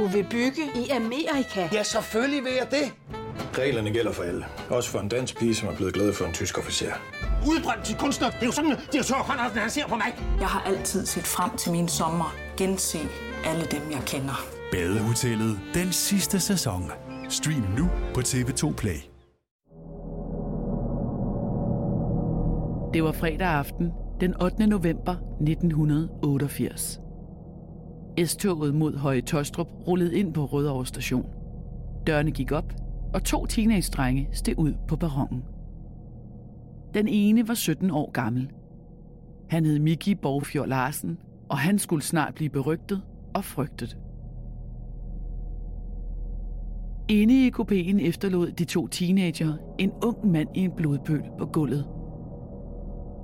[0.00, 1.68] Du vil bygge i Amerika?
[1.72, 2.86] Ja, selvfølgelig vil jeg det.
[3.58, 4.44] Reglerne gælder for alle.
[4.70, 6.92] Også for en dansk pige, som er blevet glad for en tysk officer.
[7.48, 8.30] Udbrændt til kunstner.
[8.30, 10.14] Det er jo sådan, at direktør Conradsen, han ser på mig.
[10.40, 12.34] Jeg har altid set frem til min sommer.
[12.56, 12.98] Gense
[13.44, 14.46] alle dem, jeg kender.
[14.72, 16.90] Badehotellet den sidste sæson.
[17.28, 19.00] Stream nu på TV2 Play.
[22.94, 23.90] Det var fredag aften
[24.20, 24.66] den 8.
[24.66, 27.00] november 1988.
[28.26, 31.26] S-toget mod Høje Tostrup rullede ind på Rødovre station.
[32.06, 32.74] Dørene gik op,
[33.14, 35.42] og to teenage-drenge steg ud på perronen.
[36.94, 38.50] Den ene var 17 år gammel.
[39.50, 41.18] Han hed Miki Borgfjord Larsen,
[41.48, 43.02] og han skulle snart blive berygtet
[43.34, 43.98] og frygtet.
[47.08, 51.86] Inde i kopien efterlod de to teenager en ung mand i en blodpøl på gulvet.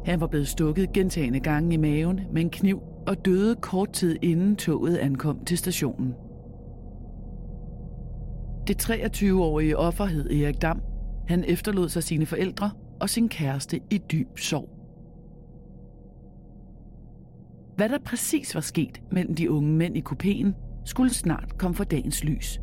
[0.05, 4.17] Han var blevet stukket gentagende gange i maven med en kniv og døde kort tid
[4.23, 6.15] inden toget ankom til stationen.
[8.67, 10.81] Det 23-årige offer hed Erik Dam.
[11.29, 14.69] Han efterlod sig sine forældre og sin kæreste i dyb sorg.
[17.77, 20.53] Hvad der præcis var sket mellem de unge mænd i kupéen,
[20.85, 22.61] skulle snart komme for dagens lys.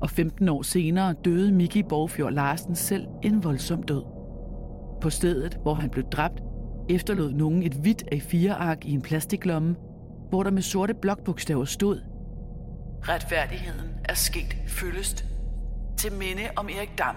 [0.00, 4.02] Og 15 år senere døde Miki Borgfjord Larsen selv en voldsom død.
[5.00, 6.42] På stedet, hvor han blev dræbt,
[6.88, 9.76] efterlod nogen et hvidt A4-ark i en plastiklomme,
[10.28, 12.00] hvor der med sorte blokbogstaver stod
[13.08, 15.24] Retfærdigheden er sket fyldest
[15.96, 17.16] til minde om Erik Dam.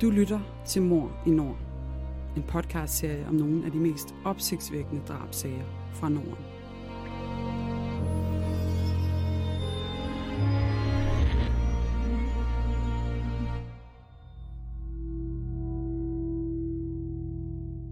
[0.00, 1.56] Du lytter til Mor i Nord.
[2.36, 6.47] En podcastserie om nogle af de mest opsigtsvækkende drabsager fra Norden.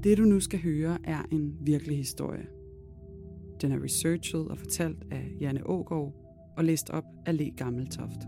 [0.06, 2.46] Det du nu skal høre er en virkelig historie.
[3.60, 6.12] Den er researchet og fortalt af Janne Ågaard
[6.56, 8.20] og læst op af Le Gammeltoft.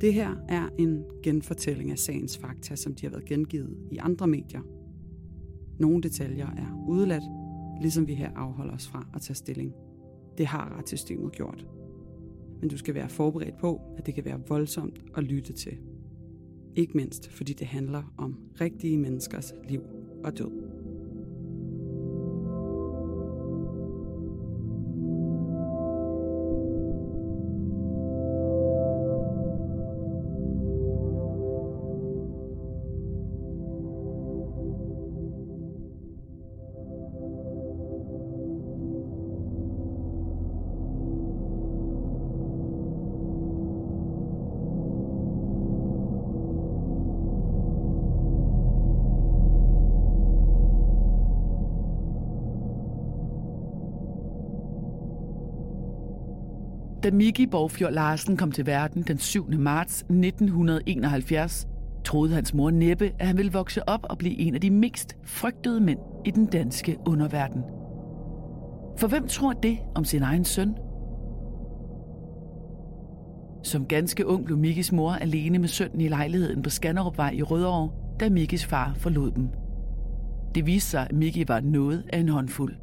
[0.00, 4.26] Det her er en genfortælling af sagens fakta, som de har været gengivet i andre
[4.26, 4.62] medier.
[5.78, 7.24] Nogle detaljer er udeladt,
[7.80, 9.72] ligesom vi her afholder os fra at tage stilling.
[10.38, 11.66] Det har retssystemet gjort.
[12.60, 15.78] Men du skal være forberedt på, at det kan være voldsomt at lytte til.
[16.76, 19.82] Ikke mindst fordi det handler om rigtige menneskers liv
[20.24, 20.65] og død.
[57.06, 59.50] Da Miki Borgfjord Larsen kom til verden den 7.
[59.58, 61.66] marts 1971,
[62.04, 65.16] troede hans mor næppe, at han ville vokse op og blive en af de mest
[65.24, 67.62] frygtede mænd i den danske underverden.
[68.98, 70.74] For hvem tror det om sin egen søn?
[73.62, 77.90] Som ganske ung blev Mikis mor alene med sønnen i lejligheden på Skanderupvej i Rødovre,
[78.20, 79.48] da Mikis far forlod dem.
[80.54, 82.76] Det viste sig, at Miki var noget af en håndfuld.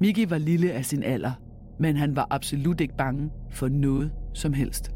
[0.00, 1.32] Miki var lille af sin alder,
[1.78, 4.90] men han var absolut ikke bange for noget som helst.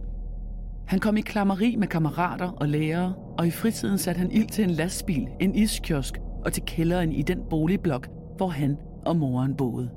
[0.86, 4.64] Han kom i klammeri med kammerater og lærere, og i fritiden satte han ild til
[4.64, 9.90] en lastbil, en iskiosk og til kælderen i den boligblok, hvor han og moren boede.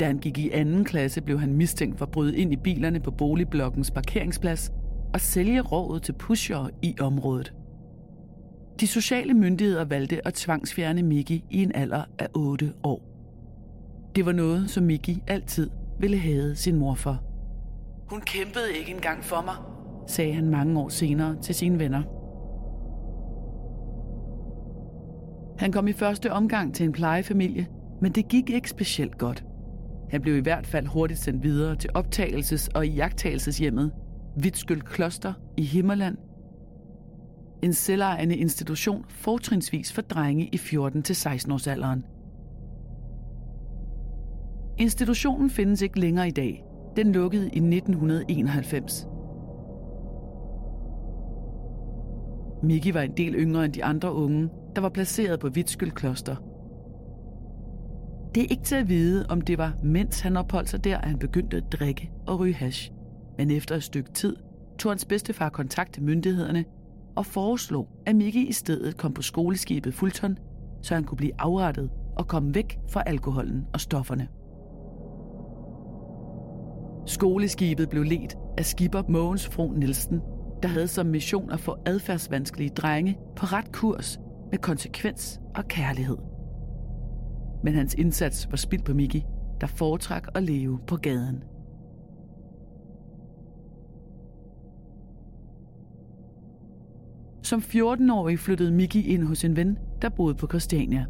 [0.00, 3.00] Da han gik i anden klasse, blev han mistænkt for at bryde ind i bilerne
[3.00, 4.72] på boligblokkens parkeringsplads
[5.14, 7.54] og sælge rådet til pushere i området.
[8.80, 13.11] De sociale myndigheder valgte at tvangsfjerne Miki i en alder af 8 år.
[14.16, 17.22] Det var noget, som Miki altid ville have sin mor for.
[18.10, 19.54] Hun kæmpede ikke engang for mig,
[20.08, 22.02] sagde han mange år senere til sine venner.
[25.58, 27.66] Han kom i første omgang til en plejefamilie,
[28.00, 29.44] men det gik ikke specielt godt.
[30.10, 33.92] Han blev i hvert fald hurtigt sendt videre til optagelses- og jagttagelseshjemmet
[34.36, 36.16] Vitskyld Kloster i Himmerland.
[37.62, 42.04] En selvejende institution fortrinsvis for drenge i 14-16 års alderen.
[44.78, 46.64] Institutionen findes ikke længere i dag.
[46.96, 49.08] Den lukkede i 1991.
[52.62, 56.36] Miki var en del yngre end de andre unge, der var placeret på Vitskyld Kloster.
[58.34, 61.08] Det er ikke til at vide, om det var, mens han opholdt sig der, at
[61.08, 62.92] han begyndte at drikke og ryge hash.
[63.38, 64.36] Men efter et stykke tid
[64.78, 66.64] tog hans bedstefar kontakt til myndighederne
[67.16, 70.38] og foreslog, at Miki i stedet kom på skoleskibet Fulton,
[70.82, 74.28] så han kunne blive afrettet og komme væk fra alkoholen og stofferne.
[77.06, 80.20] Skoleskibet blev ledt af skipper Mogens Fro Nielsen,
[80.62, 84.20] der havde som mission at få adfærdsvanskelige drenge på ret kurs
[84.50, 86.16] med konsekvens og kærlighed.
[87.64, 89.24] Men hans indsats var spildt på Miki,
[89.60, 91.44] der foretrak at leve på gaden.
[97.42, 101.06] Som 14-årig flyttede Miki ind hos en ven, der boede på Christiania.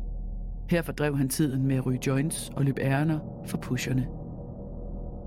[0.71, 4.22] Her fordrev han tiden med at ryge joints og løbe ærner for pusherne.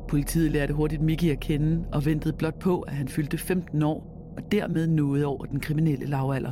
[0.07, 4.15] Politiet lærte hurtigt Mickey at kende og ventede blot på, at han fyldte 15 år
[4.37, 6.51] og dermed nåede over den kriminelle lavalder.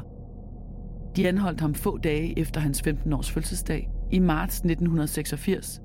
[1.15, 5.81] De anholdt ham få dage efter hans 15-års fødselsdag i marts 1986,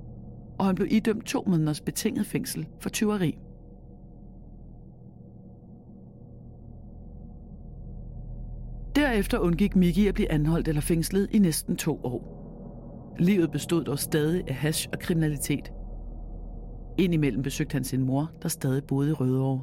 [0.58, 3.38] og han blev idømt to måneders betinget fængsel for tyveri.
[8.96, 12.38] Derefter undgik Mickey at blive anholdt eller fængslet i næsten to år.
[13.18, 15.72] Livet bestod dog stadig af hash og kriminalitet.
[16.98, 19.62] Indimellem besøgte han sin mor, der stadig boede i Rødovre.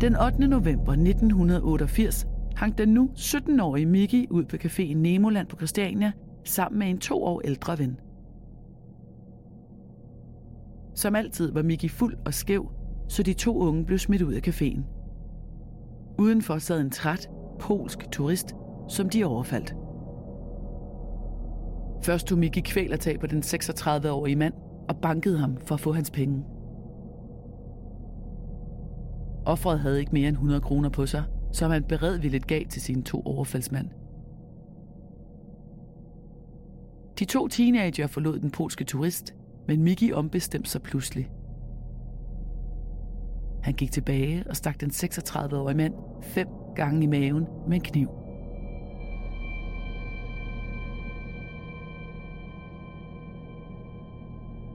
[0.00, 0.48] Den 8.
[0.48, 2.26] november 1988
[2.58, 6.12] hang den nu 17-årige Miki ud på caféen Nemoland på Christiania
[6.44, 8.00] sammen med en to år ældre ven.
[10.94, 12.70] Som altid var Miki fuld og skæv,
[13.08, 14.80] så de to unge blev smidt ud af caféen.
[16.18, 18.54] Udenfor sad en træt, polsk turist,
[18.88, 19.76] som de overfaldt.
[22.02, 24.54] Først tog Mickey kvælertag på den 36-årige mand
[24.88, 26.44] og bankede ham for at få hans penge.
[29.46, 31.22] Offeret havde ikke mere end 100 kroner på sig,
[31.52, 33.88] som han beredvilligt gav til sine to overfaldsmænd.
[37.18, 39.34] De to teenager forlod den polske turist,
[39.66, 41.30] men Miki ombestemte sig pludselig.
[43.62, 48.08] Han gik tilbage og stak den 36-årige mand fem gange i maven med en kniv.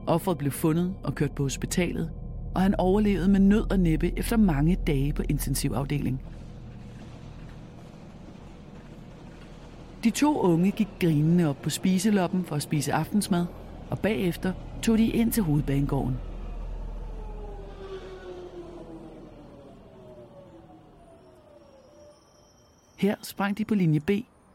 [0.08, 2.12] Offeret blev fundet og kørt på hospitalet,
[2.56, 6.22] og han overlevede med nød og næppe efter mange dage på intensivafdeling.
[10.04, 13.46] De to unge gik grinende op på spiseloppen for at spise aftensmad,
[13.92, 16.18] og bagefter tog de ind til hovedbanegården.
[22.98, 24.10] Her sprang de på linje B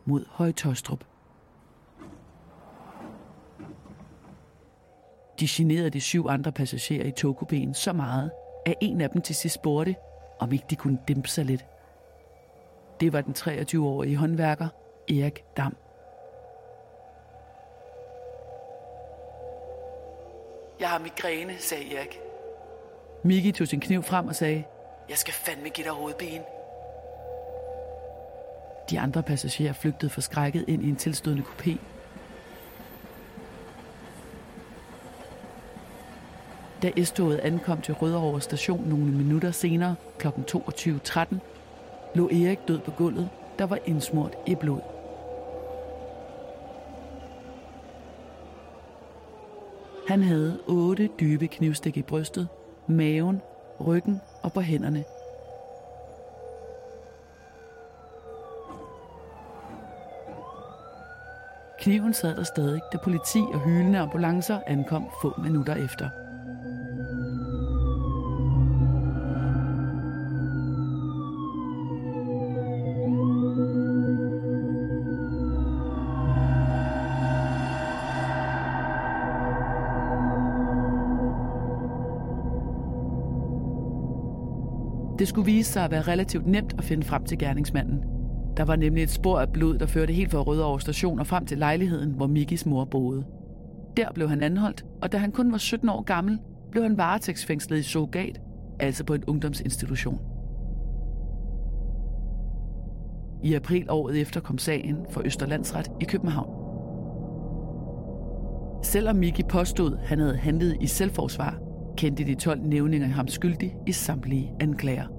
[0.04, 1.04] mod Højtostrup.
[5.40, 8.30] De generede de syv andre passagerer i togkupéen så meget,
[8.66, 9.94] at en af dem til sidst spurgte,
[10.40, 11.64] om ikke de kunne dæmpe sig lidt.
[13.00, 14.68] Det var den 23-årige håndværker,
[15.10, 15.76] Erik Dam.
[20.80, 22.20] Jeg har migræne, sagde Erik.
[23.22, 24.64] Miki tog sin kniv frem og sagde,
[25.08, 26.42] jeg skal fandme give dig hovedben.
[28.90, 31.78] De andre passagerer flygtede forskrækket ind i en tilstødende kopé
[36.82, 40.28] Da S-toget ankom til Rødovre station nogle minutter senere, kl.
[40.28, 41.36] 22.13,
[42.14, 44.97] lå Erik død på gulvet, der var indsmurt i blod.
[50.08, 52.48] Han havde otte dybe knivstik i brystet,
[52.86, 53.42] maven,
[53.86, 55.04] ryggen og på hænderne.
[61.80, 66.10] Kniven sad der stadig, da politi og hylende ambulancer ankom få minutter efter.
[85.28, 88.00] Det skulle vise sig at være relativt nemt at finde frem til gerningsmanden.
[88.56, 91.46] Der var nemlig et spor af blod, der førte helt fra Rødovre station og frem
[91.46, 93.24] til lejligheden, hvor Mikkis mor boede.
[93.96, 96.38] Der blev han anholdt, og da han kun var 17 år gammel,
[96.70, 98.40] blev han varetægtsfængslet i Sogat,
[98.80, 100.18] altså på en ungdomsinstitution.
[103.42, 106.50] I april året efter kom sagen for Østerlandsret i København.
[108.82, 111.58] Selvom Miki påstod, han havde handlet i selvforsvar,
[111.96, 115.17] kendte de 12 nævninger ham skyldig i samtlige anklager.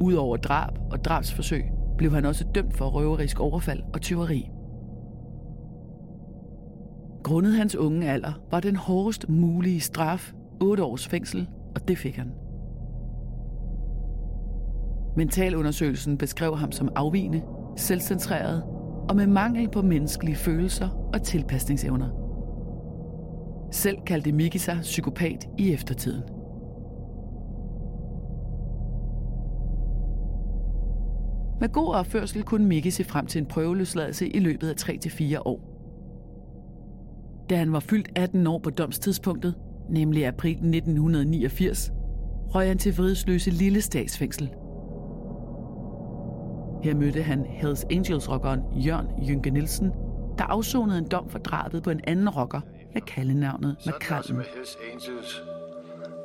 [0.00, 1.64] Udover drab og drabsforsøg
[1.98, 4.50] blev han også dømt for røverisk overfald og tyveri.
[7.24, 12.16] Grundet hans unge alder var den hårdest mulige straf 8 års fængsel, og det fik
[12.16, 12.32] han.
[15.16, 17.42] Mentalundersøgelsen beskrev ham som afvigende,
[17.76, 18.62] selvcentreret
[19.08, 22.08] og med mangel på menneskelige følelser og tilpasningsevner.
[23.72, 26.39] Selv kaldte Miki sig psykopat i eftertiden.
[31.60, 35.70] Med god opførsel kunne Miki se frem til en prøveløsladelse i løbet af 3-4 år.
[37.50, 39.54] Da han var fyldt 18 år på domstidspunktet,
[39.88, 41.92] nemlig april 1989,
[42.54, 44.50] røg han til Vridsløse Lille Statsfængsel.
[46.82, 49.92] Her mødte han Hells Angels-rockeren Jørgen Jynke Nielsen,
[50.38, 52.60] der afsonede en dom for drabet på en anden rocker
[52.94, 54.36] med kaldenavnet McCallum.
[54.36, 55.42] med Hells Angels.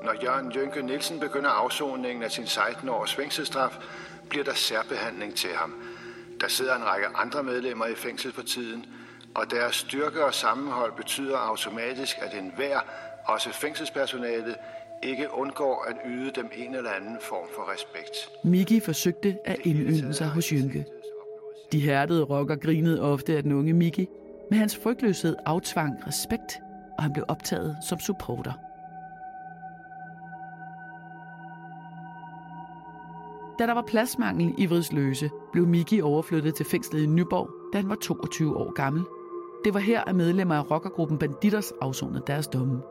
[0.03, 3.79] Når Jørgen Jynke Nielsen begynder afsoningen af sin 16-års fængselsstraf,
[4.29, 5.73] bliver der særbehandling til ham.
[6.41, 8.85] Der sidder en række andre medlemmer i fængsel for tiden,
[9.35, 12.79] og deres styrke og sammenhold betyder automatisk, at enhver,
[13.25, 14.55] også fængselspersonalet,
[15.03, 18.29] ikke undgår at yde dem en eller anden form for respekt.
[18.43, 20.85] Miki forsøgte at indynde sig hos Jynke.
[21.71, 24.07] De hærdede rocker grinede ofte af den unge Miki,
[24.49, 26.59] men hans frygtløshed aftvang respekt,
[26.97, 28.53] og han blev optaget som supporter.
[33.59, 37.89] Da der var pladsmangel i Vridsløse, blev Miki overflyttet til fængslet i Nyborg, da han
[37.89, 39.03] var 22 år gammel.
[39.63, 42.81] Det var her, at medlemmer af rockergruppen Banditers afsonede deres domme.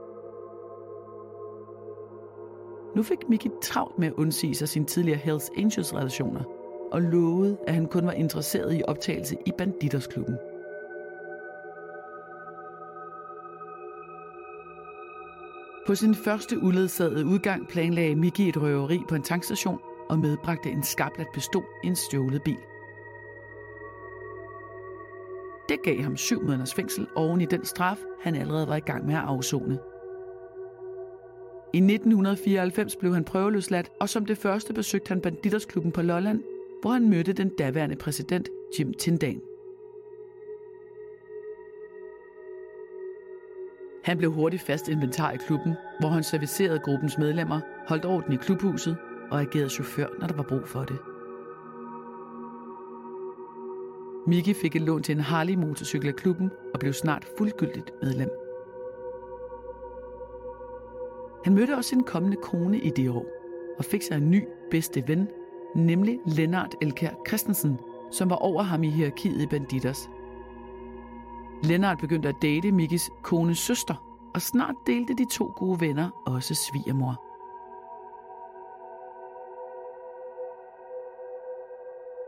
[2.96, 6.42] Nu fik Miki travlt med at undsige sig sine tidligere Hells Angels relationer,
[6.92, 10.36] og lovede, at han kun var interesseret i optagelse i Banditersklubben.
[15.86, 20.82] På sin første uledsagede udgang planlagde Miki et røveri på en tankstation og medbragte en
[20.82, 22.58] skablat pistol i en stjålet bil.
[25.68, 29.06] Det gav ham syv måneders fængsel oven i den straf, han allerede var i gang
[29.06, 29.78] med at afzone.
[31.72, 36.42] I 1994 blev han prøveløsladt, og som det første besøgte han Banditersklubben på Lolland,
[36.82, 39.40] hvor han mødte den daværende præsident Jim Tindan.
[44.04, 48.36] Han blev hurtigt fast inventar i klubben, hvor han servicerede gruppens medlemmer, holdt orden i
[48.36, 48.96] klubhuset
[49.34, 50.98] og agerede chauffør, når der var brug for det.
[54.26, 58.30] Miki fik et lån til en Harley motorcykel af klubben og blev snart fuldgyldigt medlem.
[61.44, 63.26] Han mødte også sin kommende kone i det år
[63.78, 65.28] og fik sig en ny bedste ven,
[65.76, 67.78] nemlig Lennart Elkær Christensen,
[68.10, 70.08] som var over ham i hierarkiet i Banditers.
[71.62, 73.94] Lennart begyndte at date Mikis kones søster,
[74.34, 77.33] og snart delte de to gode venner også svigermor.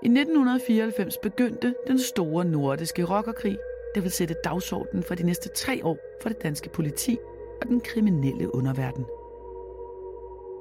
[0.03, 3.59] I 1994 begyndte den store nordiske rockerkrig,
[3.95, 7.19] der vil sætte dagsordenen for de næste tre år for det danske politi
[7.61, 9.05] og den kriminelle underverden.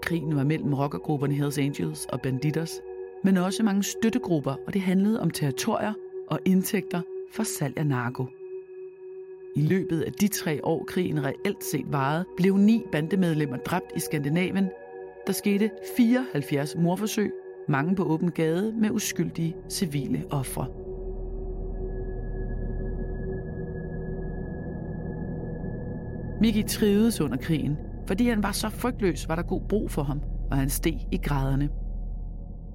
[0.02, 2.82] Krigen var mellem rockergrupperne Hells Angels og Banditers,
[3.24, 5.94] men også mange støttegrupper, og det handlede om territorier
[6.28, 7.02] og indtægter
[7.32, 8.26] for salg af narko.
[9.56, 14.00] I løbet af de tre år, krigen reelt set varede, blev ni bandemedlemmer dræbt i
[14.00, 14.70] Skandinavien.
[15.28, 17.32] Der skete 74 morforsøg,
[17.70, 20.68] mange på åben gade med uskyldige civile ofre.
[26.42, 27.78] Miki trivedes under krigen.
[28.08, 31.18] Fordi han var så frygtløs, var der god brug for ham, og han steg i
[31.18, 31.70] graderne.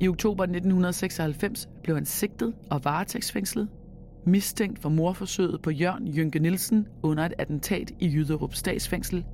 [0.01, 3.69] I oktober 1996 blev han sigtet og varetægtsfængslet,
[4.27, 9.25] mistænkt for morforsøget på Jørgen Jynke Nielsen under et attentat i Jyderup statsfængsel,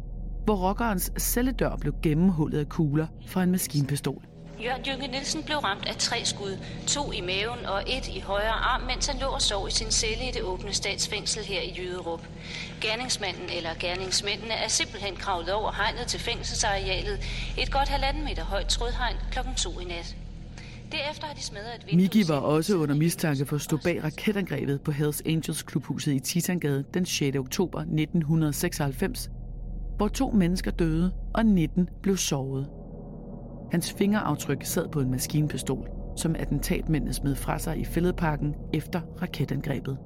[0.45, 4.36] hvor rockerens celledør blev gennemhullet af kugler fra en maskinpistol.
[4.65, 8.59] Jørgen Jynke Nielsen blev ramt af tre skud, to i maven og et i højre
[8.73, 11.75] arm, mens han lå og sov i sin celle i det åbne statsfængsel her i
[11.79, 12.21] Jyderup.
[12.81, 17.19] Gerningsmanden eller gerningsmændene er simpelthen kravlet over hegnet til fængselsarealet,
[17.59, 20.17] et godt halvanden meter højt trådhegn klokken to i nat.
[20.93, 22.03] Derefter har de smadret et vindue...
[22.03, 26.21] Miki var også under mistanke for at stå bag raketangrebet på Hells Angels klubhuset i
[26.21, 27.37] Titangade den 6.
[27.37, 29.31] oktober 1996,
[29.97, 32.76] hvor to mennesker døde og 19 blev såret.
[33.71, 39.99] Hans fingeraftryk sad på en maskinpistol, som attentatmændene smed fra sig i fældeparken efter raketangrebet.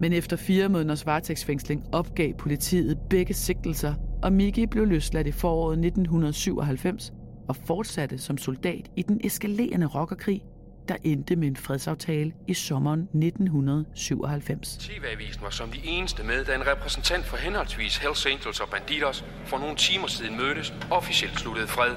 [0.00, 5.72] Men efter fire måneders varetægtsfængsling opgav politiet begge sigtelser, og Miki blev løsladt i foråret
[5.72, 7.12] 1997
[7.48, 10.42] og fortsatte som soldat i den eskalerende rockerkrig,
[10.88, 14.76] der endte med en fredsaftale i sommeren 1997.
[14.76, 19.24] TV-avisen var som de eneste med, da en repræsentant for henholdsvis Hells Angels og Banditos
[19.44, 21.96] for nogle timer siden mødtes og officielt sluttede fred.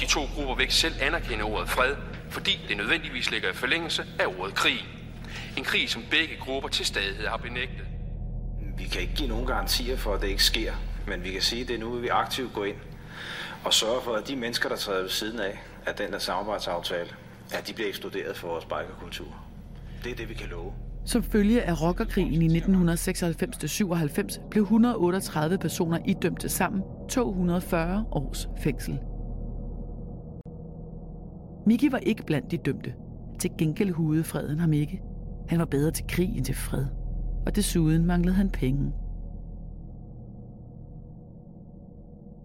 [0.00, 1.96] De to grupper vil ikke selv anerkende ordet fred,
[2.30, 4.86] fordi det nødvendigvis ligger i forlængelse af ordet krig.
[5.56, 7.86] En krig, som begge grupper til stadighed har benægtet.
[8.78, 10.72] Vi kan ikke give nogen garantier for, at det ikke sker,
[11.06, 12.76] men vi kan sige, at det er nu, at vi aktivt går ind
[13.64, 17.08] og sørger for, at de mennesker, der træder ved siden af, af den der samarbejdsaftale,
[17.52, 19.44] Ja, de bliver eksploderet for vores bikerkultur.
[20.04, 20.72] Det er det, vi kan love.
[21.04, 28.98] Som følge af rockerkrigen i 1996-97 blev 138 personer idømt til sammen 240 års fængsel.
[31.66, 32.94] Miki var ikke blandt de dømte.
[33.38, 35.02] Til gengæld hudede freden ham ikke.
[35.48, 36.86] Han var bedre til krig end til fred.
[37.46, 38.92] Og desuden manglede han penge.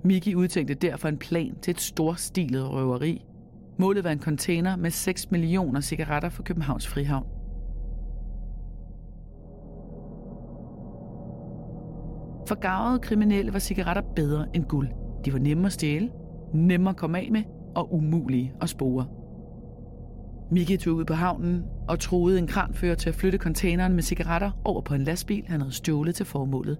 [0.03, 3.25] Miki udtænkte derfor en plan til et storstilet røveri.
[3.79, 7.25] Målet var en container med 6 millioner cigaretter fra Københavns Frihavn.
[12.47, 14.89] For gavede kriminelle var cigaretter bedre end guld.
[15.25, 16.11] De var nemme at stjæle,
[16.53, 17.43] nemme at komme af med
[17.75, 19.05] og umulige at spore.
[20.51, 24.51] Miki tog ud på havnen og troede en kranfører til at flytte containeren med cigaretter
[24.63, 26.77] over på en lastbil, han havde stjålet til formålet.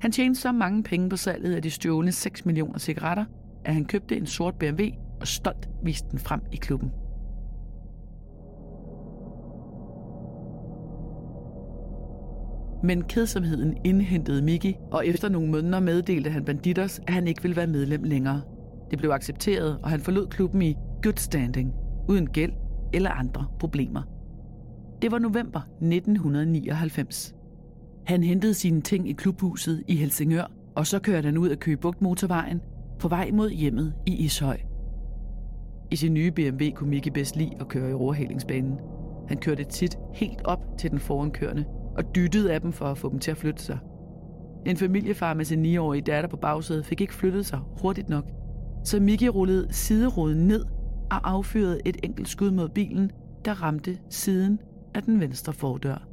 [0.00, 3.24] Han tjente så mange penge på salget af de stjålne 6 millioner cigaretter,
[3.64, 4.84] at han købte en sort BMW
[5.20, 6.90] og stolt viste den frem i klubben.
[12.84, 17.56] Men kedsomheden indhentede Miki, og efter nogle måneder meddelte han banditters, at han ikke ville
[17.56, 18.40] være medlem længere.
[18.90, 21.72] Det blev accepteret, og han forlod klubben i good standing,
[22.08, 22.52] uden gæld
[22.92, 24.02] eller andre problemer.
[25.02, 27.34] Det var november 1999.
[28.06, 31.76] Han hentede sine ting i klubhuset i Helsingør, og så kørte han ud af Køge
[31.76, 32.60] Bugt motorvejen
[32.98, 34.60] på vej mod hjemmet i Ishøj.
[35.90, 38.78] I sin nye BMW kunne Miki bedst lide at køre i overhalingsbanen.
[39.28, 41.64] Han kørte tit helt op til den forankørende
[41.96, 43.78] og dyttede af dem for at få dem til at flytte sig.
[44.66, 48.24] En familiefar med sin 9-årige datter på bagsædet fik ikke flyttet sig hurtigt nok,
[48.84, 50.64] så Miki rullede sideruden ned
[51.10, 53.10] og affyrede et enkelt skud mod bilen,
[53.44, 54.58] der ramte siden
[54.94, 56.08] af den venstre fordør.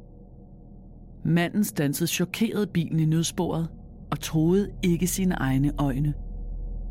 [1.24, 3.68] Manden stansede chokeret bilen i nødsporet
[4.10, 6.14] og troede ikke sine egne øjne.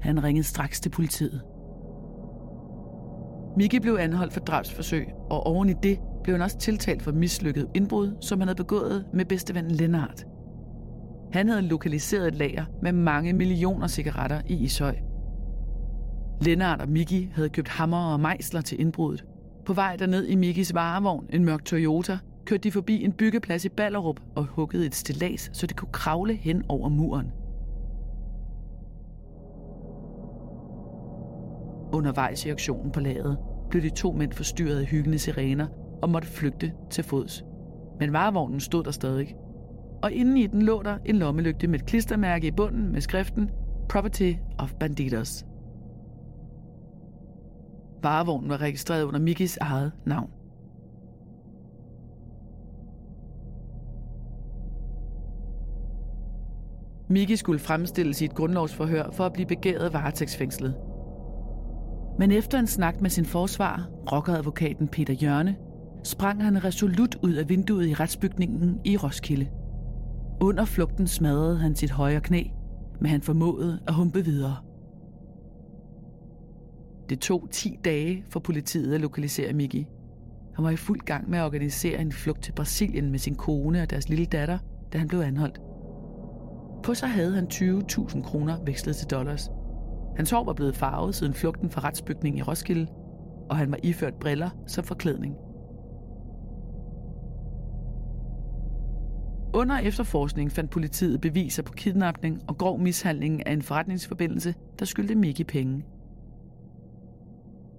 [0.01, 1.41] Han ringede straks til politiet.
[3.57, 7.67] Miki blev anholdt for drabsforsøg, og oven i det blev han også tiltalt for mislykket
[7.75, 10.25] indbrud, som han havde begået med bedstevennen Lennart.
[11.33, 14.95] Han havde lokaliseret et lager med mange millioner cigaretter i Ishøj.
[16.41, 19.25] Lennart og Miki havde købt hammer og mejsler til indbruddet.
[19.65, 23.69] På vej derned i Mikis varevogn, en mørk Toyota, kørte de forbi en byggeplads i
[23.69, 27.31] Ballerup og huggede et stillads, så det kunne kravle hen over muren.
[31.93, 33.37] Undervejs i aktionen på laget
[33.69, 35.67] blev de to mænd forstyrret af hyggende sirener
[36.01, 37.43] og måtte flygte til fods.
[37.99, 39.35] Men varevognen stod der stadig.
[40.03, 43.49] Og inden i den lå der en lommelygte med et klistermærke i bunden med skriften
[43.89, 45.45] Property of Banditos.
[48.03, 50.29] Varevognen var registreret under Mikis eget navn.
[57.09, 60.75] Miki skulle fremstilles i et grundlovsforhør for at blive begæret varetægtsfængslet.
[62.21, 65.55] Men efter en snak med sin forsvar, rockeradvokaten Peter Jørne,
[66.03, 69.47] sprang han resolut ud af vinduet i retsbygningen i Roskilde.
[70.41, 72.43] Under flugten smadrede han sit højre knæ,
[72.99, 74.55] men han formåede at humpe videre.
[77.09, 79.87] Det tog 10 dage for politiet at lokalisere Miki.
[80.55, 83.81] Han var i fuld gang med at organisere en flugt til Brasilien med sin kone
[83.81, 84.57] og deres lille datter,
[84.93, 85.61] da han blev anholdt.
[86.83, 89.49] På sig havde han 20.000 kroner vekslet til dollars.
[90.15, 92.87] Hans hår var blevet farvet siden flugten fra retsbygningen i Roskilde,
[93.49, 95.35] og han var iført briller som forklædning.
[99.53, 105.15] Under efterforskningen fandt politiet beviser på kidnapning og grov mishandling af en forretningsforbindelse, der skyldte
[105.15, 105.85] Mickey penge.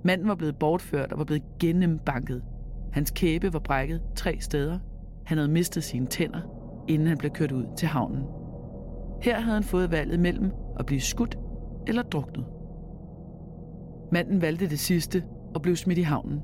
[0.05, 2.42] Manden var blevet bortført og var blevet gennembanket.
[2.92, 4.79] Hans kæbe var brækket tre steder.
[5.25, 6.40] Han havde mistet sine tænder,
[6.88, 8.23] inden han blev kørt ud til havnen.
[9.23, 11.38] Her havde han fået valget mellem at blive skudt
[11.87, 12.45] eller druknet.
[14.12, 16.40] Manden valgte det sidste og blev smidt i havnen.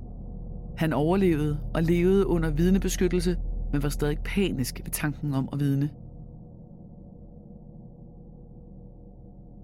[0.77, 3.37] Han overlevede og levede under vidnebeskyttelse,
[3.73, 5.91] men var stadig panisk ved tanken om at vidne.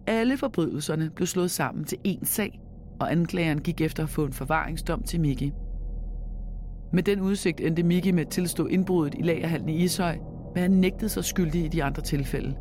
[0.06, 2.60] Alle forbrydelserne blev slået sammen til én sag,
[3.00, 5.52] og anklageren gik efter at få en forvaringsdom til Miki.
[6.92, 10.18] Med den udsigt endte Miki med at tilstå indbruddet i lagerhallen i Ishøj,
[10.54, 12.54] men han nægtede sig skyldig i de andre tilfælde.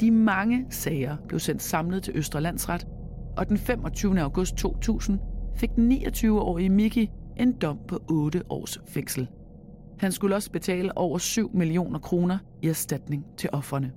[0.00, 2.86] De mange sager blev sendt samlet til Østerlandsret,
[3.36, 4.20] og den 25.
[4.20, 5.18] august 2000
[5.56, 9.28] fik 29-årige Miki en dom på 8 års fængsel.
[9.98, 13.92] Han skulle også betale over 7 millioner kroner i erstatning til offerne.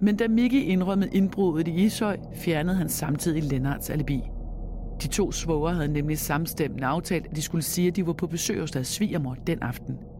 [0.00, 4.22] Men da Miki indrømmede indbruddet i Ishøj, fjernede han samtidig Lennarts alibi.
[5.02, 8.26] De to svoger havde nemlig samstemmende aftalt, at de skulle sige, at de var på
[8.26, 9.98] besøg hos deres svigermor den aften–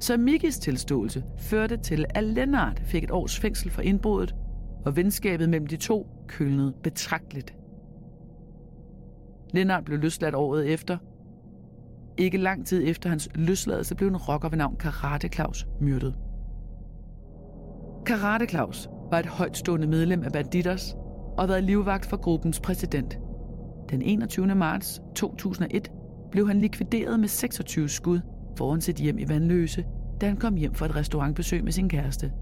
[0.00, 4.34] så Mikis tilståelse førte til, at Lennart fik et års fængsel for indbruddet,
[4.84, 7.54] og venskabet mellem de to kølnede betragteligt.
[9.50, 10.98] Lennart blev løsladt året efter.
[12.16, 16.14] Ikke lang tid efter hans løsladelse blev en rocker ved navn Karate Claus myrdet.
[18.06, 20.94] Karate Claus var et højtstående medlem af Banditers
[21.38, 23.18] og været livvagt for gruppens præsident.
[23.90, 24.54] Den 21.
[24.54, 25.92] marts 2001
[26.30, 28.20] blev han likvideret med 26 skud
[28.60, 29.84] foran sit hjem i Vandløse,
[30.20, 32.32] da han kom hjem fra et restaurantbesøg med sin kæreste.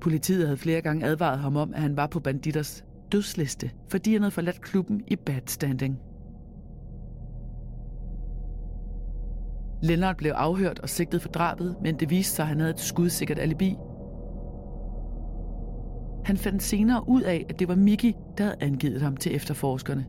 [0.00, 4.22] Politiet havde flere gange advaret ham om, at han var på banditters dødsliste, fordi han
[4.22, 5.98] havde forladt klubben i bad standing.
[9.82, 12.80] Lennart blev afhørt og sigtet for drabet, men det viste sig, at han havde et
[12.80, 13.76] skudsikkert alibi.
[16.24, 20.06] Han fandt senere ud af, at det var Miki, der havde angivet ham til efterforskerne.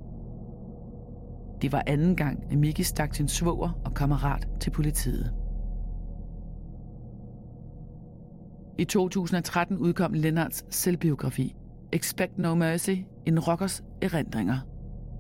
[1.62, 5.34] Det var anden gang, at Miki stak sin svoger og kammerat til politiet.
[8.78, 11.56] I 2013 udkom Lennarts selvbiografi,
[11.92, 12.96] Expect No Mercy,
[13.26, 14.58] en rockers erindringer.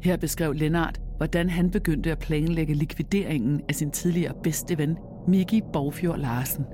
[0.01, 4.97] Her beskrev Lennart, hvordan han begyndte at planlægge likvideringen af sin tidligere bedste ven,
[5.27, 6.65] Miki Borgfjord Larsen.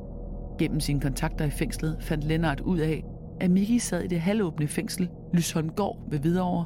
[0.60, 3.04] Gennem sine kontakter i fængslet fandt Lennart ud af,
[3.42, 6.66] at Miki sad i det halvåbne fængsel Lysholmgård ved Hvidovre,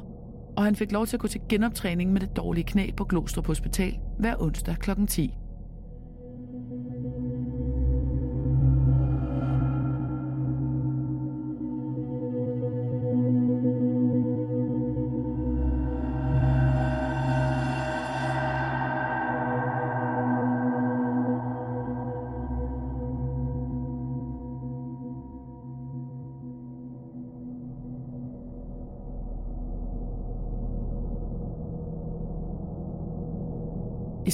[0.56, 3.46] og han fik lov til at gå til genoptræning med det dårlige knæ på Glostrup
[3.46, 4.90] Hospital hver onsdag kl.
[5.08, 5.34] 10.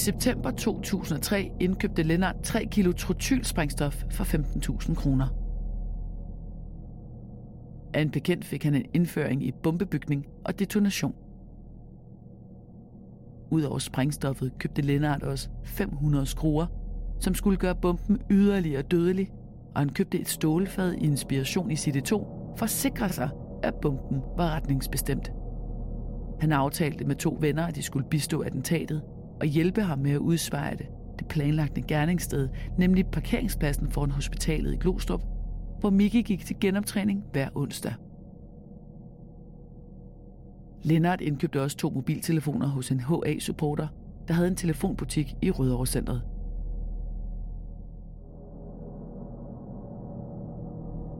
[0.07, 5.27] september 2003 indkøbte Lennart 3 kilo trotylsprængstof for 15.000 kroner.
[7.93, 11.15] Af en bekendt fik han en indføring i bombebygning og detonation.
[13.51, 16.65] Udover sprængstoffet købte Lennart også 500 skruer,
[17.19, 19.29] som skulle gøre bomben yderligere dødelig,
[19.75, 22.09] og han købte et stålfad i inspiration i CD2
[22.57, 23.29] for at sikre sig,
[23.63, 25.31] at bomben var retningsbestemt.
[26.39, 29.01] Han aftalte med to venner, at de skulle bistå attentatet,
[29.39, 30.85] og hjælpe ham med at udspejde
[31.19, 35.21] det planlagte gerningssted, nemlig parkeringspladsen foran hospitalet i Glostrup,
[35.79, 37.93] hvor Miki gik til genoptræning hver onsdag.
[40.83, 43.87] Lennart indkøbte også to mobiltelefoner hos en HA-supporter,
[44.27, 46.21] der havde en telefonbutik i Rødovre Centret.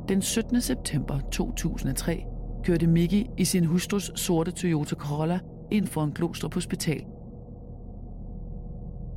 [0.10, 0.62] Den 17.
[0.62, 2.24] september 2003
[2.64, 5.40] kørte Miki i sin hustrus sorte Toyota Corolla
[5.72, 7.06] ind for en Glostrup Hospital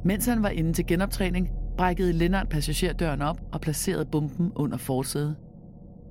[0.04, 5.36] mens han var inde til genoptræning, brækkede Lennart passagerdøren op og placerede bomben under forsædet.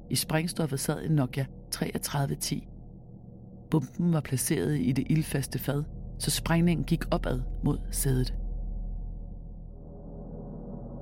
[0.10, 2.68] I sprængstoffet sad en Nokia 3310.
[3.72, 5.84] Bomben var placeret i det ildfaste fad,
[6.20, 8.34] så sprængningen gik opad mod sædet.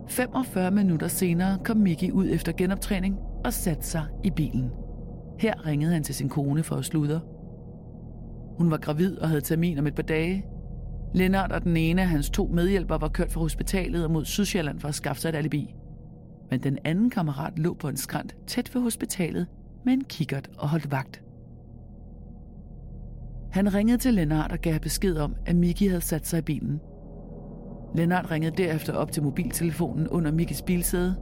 [0.07, 4.71] 45 minutter senere kom Miki ud efter genoptræning og satte sig i bilen.
[5.39, 7.19] Her ringede han til sin kone for at sludre.
[8.57, 10.45] Hun var gravid og havde termin om et par dage,
[11.13, 14.79] Lennart og den ene af hans to medhjælpere var kørt fra hospitalet og mod Sydsjælland
[14.79, 15.75] for at skaffe sig et alibi.
[16.49, 19.47] Men den anden kammerat lå på en skrant tæt ved hospitalet
[19.85, 21.23] med en kikkert og holdt vagt.
[23.51, 26.79] Han ringede til Lennart og gav besked om, at Miki havde sat sig i bilen.
[27.95, 31.15] Lennart ringede derefter op til mobiltelefonen under Mikis bilsæde,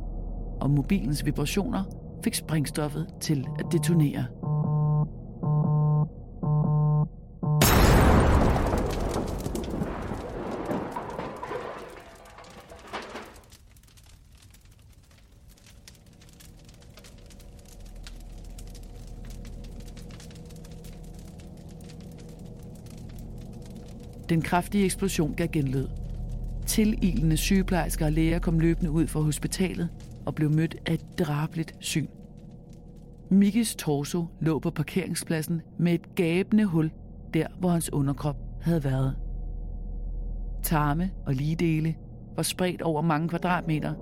[0.61, 1.83] og mobilens vibrationer
[2.23, 4.25] fik sprængstoffet til at detonere.
[24.29, 25.87] Den kraftige eksplosion gav genlyd.
[26.65, 29.89] Tililende sygeplejersker og læger kom løbende ud fra hospitalet
[30.25, 32.07] og blev mødt af et drabligt syn.
[33.29, 36.91] Mikkis torso lå på parkeringspladsen med et gabende hul
[37.33, 39.15] der, hvor hans underkrop havde været.
[40.63, 41.95] Tarme og ligedele
[42.35, 43.93] var spredt over mange kvadratmeter,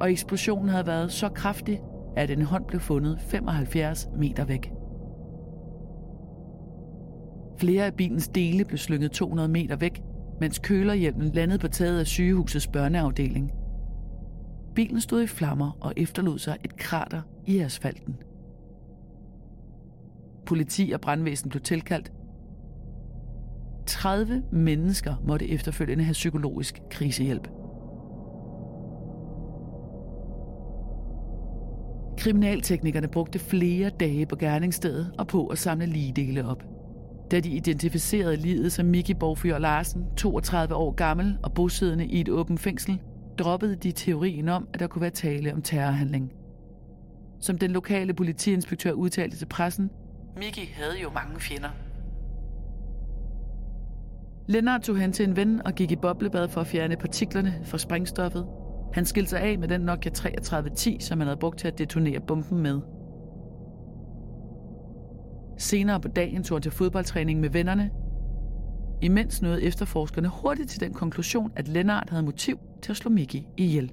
[0.00, 1.80] og eksplosionen havde været så kraftig,
[2.16, 4.72] at en hånd blev fundet 75 meter væk.
[7.60, 10.02] Flere af bilens dele blev slynget 200 meter væk,
[10.40, 13.52] mens kølerhjelmen landede på taget af sygehusets børneafdeling.
[14.74, 18.16] Bilen stod i flammer og efterlod sig et krater i asfalten.
[20.46, 22.12] Politi og brandvæsen blev tilkaldt.
[23.86, 27.48] 30 mennesker måtte efterfølgende have psykologisk krisehjælp.
[32.18, 36.79] Kriminalteknikerne brugte flere dage på gerningsstedet og på at samle ligedele op.
[37.30, 42.28] Da de identificerede livet som Miki Borgfjør Larsen, 32 år gammel og bosiddende i et
[42.28, 42.98] åbent fængsel,
[43.38, 46.32] droppede de teorien om, at der kunne være tale om terrorhandling.
[47.40, 49.90] Som den lokale politiinspektør udtalte til pressen,
[50.36, 51.68] Miki havde jo mange fjender.
[54.48, 57.78] Lennart tog hen til en ven og gik i boblebad for at fjerne partiklerne fra
[57.78, 58.46] sprængstoffet.
[58.92, 62.20] Han skilte sig af med den Nokia 3310, som han havde brugt til at detonere
[62.20, 62.80] bomben med.
[65.60, 67.90] Senere på dagen tog han til fodboldtræning med vennerne.
[69.02, 73.46] Imens nåede efterforskerne hurtigt til den konklusion, at Lennart havde motiv til at slå Miki
[73.56, 73.92] ihjel.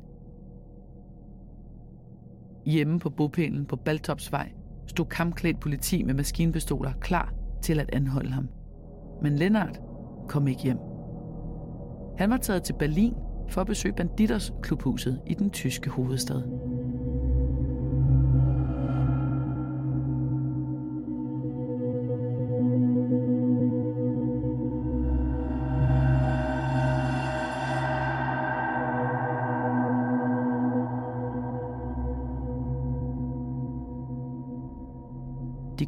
[2.66, 4.52] Hjemme på bopælen på Baltopsvej
[4.88, 8.48] stod kampklædt politi med maskinpistoler klar til at anholde ham.
[9.22, 9.80] Men Lennart
[10.28, 10.78] kom ikke hjem.
[12.18, 13.14] Han var taget til Berlin
[13.50, 16.42] for at besøge Banditers klubhuset i den tyske hovedstad.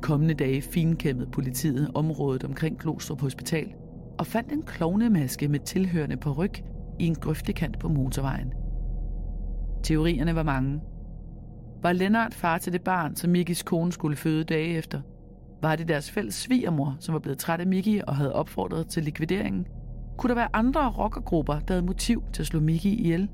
[0.09, 3.73] Kommende dage finkæmmede politiet området omkring Glostrup Hospital
[4.19, 6.53] og fandt en klovnemaske med tilhørende på ryg
[6.99, 8.53] i en grøftekant på motorvejen.
[9.83, 10.81] Teorierne var mange.
[11.81, 15.01] Var Lennart far til det barn, som Mikis kone skulle føde dage efter?
[15.61, 19.03] Var det deres fælles svigermor, som var blevet træt af Miki og havde opfordret til
[19.03, 19.67] likvideringen?
[20.17, 23.29] Kunne der være andre rockergrupper, der havde motiv til at slå Miki ihjel?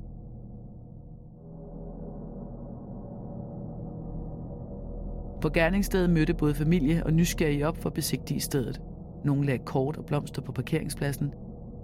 [5.46, 8.80] På gerningsstedet mødte både familie og nysgerrige op for at besigtige stedet.
[9.24, 11.32] Nogle lagde kort og blomster på parkeringspladsen.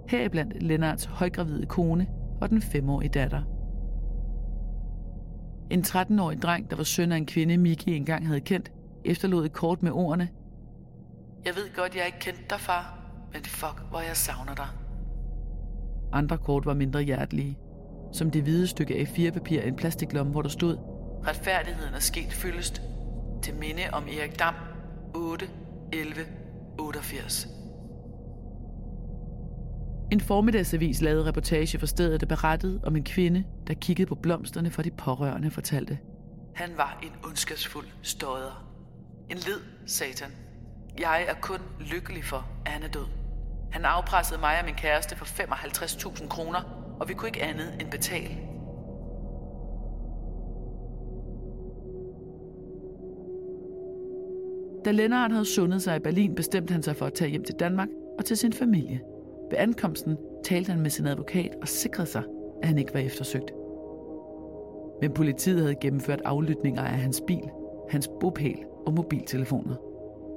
[0.09, 2.07] Heriblandt Lennarts højgravide kone
[2.41, 3.41] og den femårige datter.
[5.69, 8.71] En 13-årig dreng, der var søn af en kvinde, Miki engang havde kendt,
[9.05, 10.29] efterlod et kort med ordene.
[11.45, 12.99] Jeg ved godt, jeg ikke kendte dig, far,
[13.33, 14.67] men fuck, hvor jeg savner dig.
[16.11, 17.57] Andre kort var mindre hjertelige,
[18.11, 20.77] som det hvide stykke A4-papir i en plastiklomme, hvor der stod,
[21.27, 22.81] retfærdigheden er sket fyldest,
[23.43, 24.53] til minde om Erik Dam,
[25.15, 25.49] 8,
[25.93, 26.25] 11,
[26.79, 27.47] 88.
[30.11, 34.71] En formiddagsavis lavede reportage fra stedet, der berettede om en kvinde, der kiggede på blomsterne
[34.71, 35.99] for de pårørende fortalte.
[36.55, 38.67] Han var en ondskabsfuld støder.
[39.29, 40.29] En led, satan.
[40.99, 43.05] Jeg er kun lykkelig for, at han er død.
[43.71, 46.59] Han afpressede mig og min kæreste for 55.000 kroner,
[46.99, 48.52] og vi kunne ikke andet end betale.
[54.85, 57.55] Da Lennart havde sundet sig i Berlin, bestemte han sig for at tage hjem til
[57.55, 59.01] Danmark og til sin familie.
[59.51, 62.23] Ved ankomsten talte han med sin advokat og sikrede sig,
[62.61, 63.51] at han ikke var eftersøgt.
[65.01, 67.49] Men politiet havde gennemført aflytninger af hans bil,
[67.89, 69.75] hans bopæl og mobiltelefoner.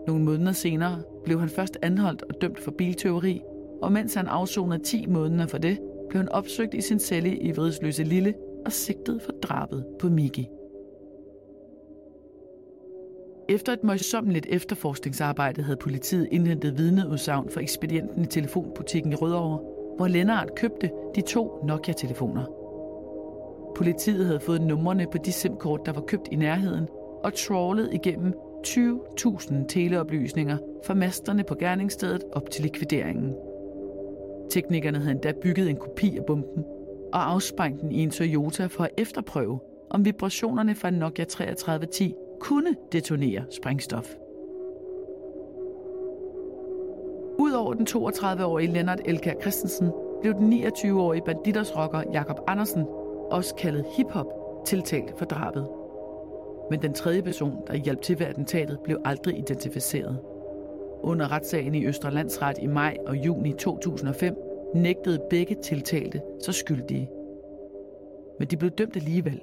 [0.07, 3.43] Nogle måneder senere blev han først anholdt og dømt for bilteori,
[3.83, 5.79] og mens han afsonede 10 måneder for det,
[6.09, 8.35] blev han opsøgt i sin celle i Vridsløse Lille
[8.67, 10.49] og sigtet for drabet på Miki.
[13.49, 19.61] Efter et møjsommeligt efterforskningsarbejde havde politiet indhentet vidneudsagn for ekspedienten i telefonbutikken i Rødovre,
[19.97, 22.45] hvor Lennart købte de to Nokia-telefoner.
[23.77, 26.89] Politiet havde fået numrene på de SIM-kort, der var købt i nærheden,
[27.23, 28.35] og trawlet igennem
[28.67, 33.35] 20.000 teleoplysninger fra masterne på gerningsstedet op til likvideringen.
[34.51, 36.65] Teknikerne havde endda bygget en kopi af bomben
[37.13, 42.15] og afsprængt den i en Toyota for at efterprøve, om vibrationerne fra en Nokia 3310
[42.41, 44.15] kunne detonere sprængstof.
[47.39, 52.85] Udover den 32-årige Lennart Elkær Christensen, blev den 29-årige banditersrocker Jakob Andersen,
[53.31, 54.27] også kaldet hiphop,
[54.67, 55.69] tiltalt for drabet.
[56.71, 60.19] Men den tredje person, der hjalp til ved attentatet, blev aldrig identificeret.
[61.03, 64.35] Under retssagen i Østre Landsret i maj og juni 2005
[64.75, 67.11] nægtede begge tiltalte så skyldige.
[68.39, 69.43] Men de blev dømt alligevel.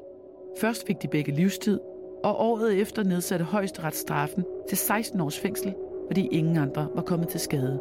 [0.57, 1.79] Først fik de begge livstid,
[2.23, 5.73] og året efter nedsatte højesteret straffen til 16 års fængsel,
[6.07, 7.79] fordi ingen andre var kommet til skade.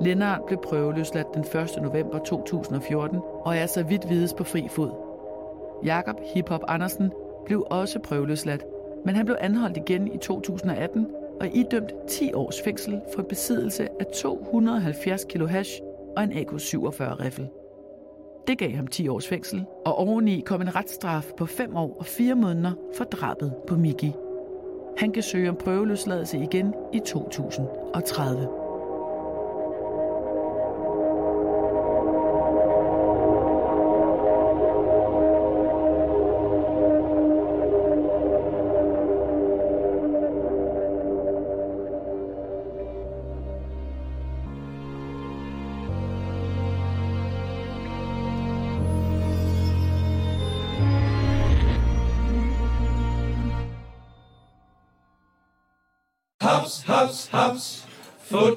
[0.00, 1.82] Lennart blev prøveløsladt den 1.
[1.82, 4.90] november 2014 og er så vidt vides på fri fod.
[5.84, 7.12] Jakob Hiphop Andersen
[7.44, 8.64] blev også prøveløsladt,
[9.04, 11.06] men han blev anholdt igen i 2018
[11.40, 15.80] og idømt 10 års fængsel for besiddelse af 270 kilo hash
[16.16, 17.48] og en AK-47-riffel.
[18.46, 22.06] Det gav ham 10 års fængsel, og oveni kom en retsstraf på 5 år og
[22.06, 24.12] 4 måneder for drabet på Miki.
[24.98, 28.59] Han kan søge om prøveløsladelse igen i 2030.